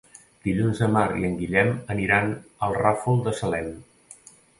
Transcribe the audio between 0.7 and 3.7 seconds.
na Mar i en Guillem aniran al Ràfol de Salem.